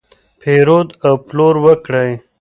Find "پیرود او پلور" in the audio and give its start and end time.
0.41-1.55